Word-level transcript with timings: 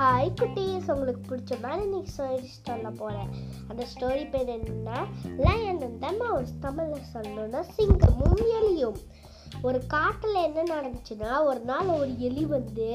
Hi 0.00 0.28
குட்டீஸ். 0.40 0.86
உங்களுக்கு 0.92 1.22
பிடிச்ச 1.30 1.54
மாதிரி 1.62 1.82
இன்னைக்கு 1.86 2.10
ஸ்டோரி 2.12 2.46
சொல்ல 2.68 2.90
போகிறேன் 3.00 3.32
அந்த 3.70 3.82
ஸ்டோரி 3.92 4.22
பேர் 4.34 4.52
என்னன்னா 4.54 4.98
லயன் 5.44 5.80
அண்ட் 5.86 5.98
த 6.04 6.10
மவுஸ் 6.20 6.52
தமிழில் 6.62 7.10
சொல்லணும்னா 7.14 7.60
சிங்கமும் 7.76 8.40
எலியும். 8.58 8.98
ஒரு 9.68 9.80
காட்டில் 9.94 10.38
என்ன 10.46 10.64
நடந்துச்சுன்னா 10.72 11.32
ஒரு 11.48 11.60
நாள் 11.70 11.92
ஒரு 11.98 12.12
எலி 12.28 12.44
வந்து 12.56 12.88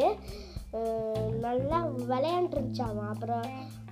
நல்லா 1.46 1.80
விளையாண்டுருச்சாமா 2.12 3.06
அப்புறம் 3.14 3.48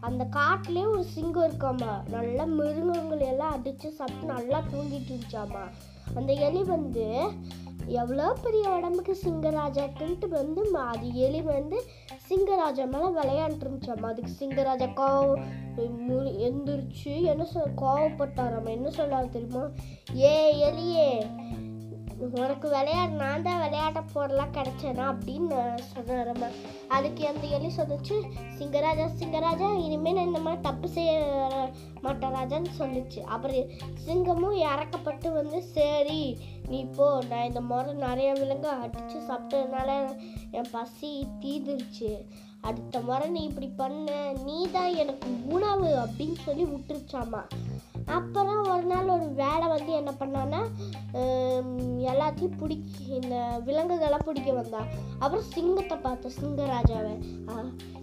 அந்த 0.09 0.23
காட்டிலே 0.39 0.85
ஒரு 0.93 1.03
சிங்கம் 1.15 1.47
இருக்காமா? 1.49 1.93
நல்லா 2.15 2.45
மிருகங்களை 2.57 3.27
எல்லாம் 3.33 3.55
அடித்து 3.57 3.91
சாப்பிட்டு 3.99 4.33
நல்லா 4.35 4.61
தூங்கிட்டு 4.71 5.11
இருந்துச்சாமா? 5.11 5.65
அந்த 6.17 6.31
எலி 6.47 6.63
வந்து 6.75 7.05
எவ்வளோ 7.87 8.33
பெரிய 8.43 8.69
உடம்புக்கு 8.69 9.15
சிங்கராஜாக்குன்ட்டு 9.23 10.27
வந்து 10.27 10.61
அது 10.79 11.15
எலி 11.15 11.41
வந்து 11.41 11.83
சிங்கராஜா 12.29 12.85
மேலே 12.87 13.05
விளையாண்டுருந்துச்சாமா 13.05 14.01
அதுக்கு 14.01 14.31
சிங்கராஜா 14.39 14.93
கோவம் 14.93 15.43
எந்திரிச்சு 16.37 17.21
என்ன 17.21 17.43
சொல் 17.45 17.73
கோவப்பட்டாராம் 17.81 18.69
என்ன 18.69 18.89
சொல்லாரு 18.89 19.29
தெரியுமா? 19.29 19.69
ஏ 20.15 20.69
எலியே 20.71 21.27
உனக்கு 22.23 22.67
விளையாட 22.69 23.09
நான் 23.13 23.41
தான் 23.41 23.61
விளையாட 23.63 24.01
போடலாம் 24.13 24.53
கிடைச்சேனா 24.53 25.05
அப்படின்னு 25.13 25.57
சொன்னாரம்மா 25.93 26.49
அதுக்கு 26.87 27.23
அந்த 27.27 27.47
எலி 27.47 27.69
சொல்லிச்சு 27.77 28.15
சிங்கராஜா 28.57 29.05
சிங்கராஜா 29.19 29.69
இனிமேல் 29.85 30.13
நான் 30.13 30.25
இந்த 30.25 30.39
மாதிரி 30.39 30.61
தப்பு 30.61 30.89
செய்ய 30.89 31.11
மாட்டேன் 32.01 32.35
ராஜான்னு 32.37 32.71
சொல்லிச்சு. 32.79 33.19
அப்புறம் 33.23 33.69
சிங்கமும் 34.05 34.57
இறக்கப்பட்டு 34.69 35.31
வந்து 35.33 35.63
சரி 35.63 36.21
நீ 36.69 36.85
போ. 36.85 37.23
நான் 37.29 37.45
இந்த 37.45 37.61
முறை 37.61 37.93
நிறைய 37.93 38.33
விலங்கு 38.33 38.69
அடித்து 38.69 39.19
சாப்பிட்டதுனால 39.29 39.89
என் 40.51 40.71
பசி 40.71 41.11
தீந்துருச்சு. 41.43 42.11
அடுத்த 42.61 42.99
முறை 42.99 43.29
நீ 43.29 43.43
இப்படி 43.43 43.67
பண்ண 43.67 44.11
நீ 44.43 44.67
தான் 44.71 44.95
எனக்கு 44.95 45.29
உணவு 45.55 45.89
அப்படின்னு 46.03 46.37
சொல்லி 46.45 46.63
விட்டுருச்சாமா 46.63 47.41
அப்புறம் 48.11 48.61
ஒரு 48.69 48.85
நாள் 48.85 49.09
ஒரு 49.09 49.27
வேலை 49.35 49.67
வந்து 49.67 49.91
என்ன 49.93 50.11
பண்ணான்னா 50.19 50.61
எல்லாத்தையும் 52.07 52.57
பிடிக்க 52.57 52.89
இந்த 53.17 53.35
விலங்குகள்லாம் 53.65 54.25
பிடிக்க 54.25 54.51
வந்தான் 54.53 54.87
அப்புறம் 55.19 55.45
சிங்கத்தை 55.51 55.97
பார்த்த 55.99 56.31
சிங்கராஜாவை 56.37 57.13
ஆ, 57.49 57.55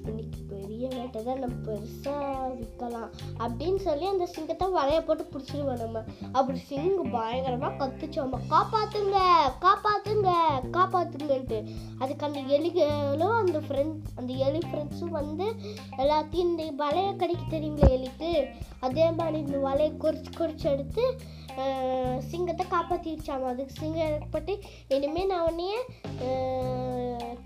இன்னைக்கு 0.05 0.39
பெரிய 0.51 0.89
வேட்டை 0.89 1.23
தான் 1.23 1.39
நம்ம 1.39 1.57
பெருசாக 1.67 2.29
விற்கலாம் 2.53 3.11
அப்படின்னு 3.39 3.81
சொல்லி 3.81 4.07
அந்த 4.07 4.27
சிங்கத்தை 4.27 4.67
வலைய 4.77 5.01
போட்டு 5.01 5.25
பிடிச்சிருவோம் 5.25 5.83
நம்ம. 5.83 6.03
அப்படி 6.33 6.59
சிங்கம் 6.69 7.11
பயங்கரமாக 7.11 7.79
கத்துச்சோமா 7.81 8.41
காப்பாத்துங்க 8.51 9.19
காப்பா 9.59 9.90
காப்பாற்றுங்கன்ட்டு 10.91 11.59
அதுக்கு 12.03 12.27
அந்த 12.27 12.41
எலிகளும் 12.57 13.37
அந்த 13.41 13.59
ஃப்ரெண்ட் 13.67 13.99
அந்த 14.21 14.33
எலி 14.47 14.61
ஃப்ரெண்ட்ஸும் 14.69 15.17
வந்து 15.19 15.47
எல்லாத்தையும் 16.03 16.49
இந்த 16.51 16.65
வலையை 16.83 17.13
கிடைக்க 17.21 17.45
தெரியுங்களே 17.53 17.91
எலிக்கு? 17.97 18.31
அதே 18.87 19.07
மாதிரி 19.19 19.39
இந்த 19.45 19.59
வலையை 19.67 19.93
குறிச்சு 20.05 20.31
குறிச்சு 20.39 20.67
எடுத்து 20.73 21.05
சிங்கத்தை 22.31 22.65
காப்பாற்றிடுச்சாங்க 22.67 23.47
அதுக்கு 23.53 23.79
சிங்கம் 23.81 24.11
ஏற்பட்டு 24.17 24.53
இனிமேல் 24.97 25.31
நான் 25.33 25.47
உன்னைய 25.51 25.75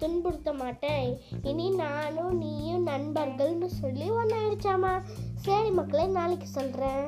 துன்புறுத்த 0.01 0.51
மாட்டேன். 0.63 1.07
இனி 1.51 1.67
நானும் 1.83 2.35
நீயும் 2.43 2.87
நண்பர்கள்னு 2.93 3.71
சொல்லி 3.83 4.09
ஒன்று 4.21 4.37
ஆயிடுச்சாமா. 4.41 4.95
சரி 5.47 5.71
மக்களே 5.79 6.07
நாளைக்கு 6.19 6.49
சொல்கிறேன் 6.59 7.05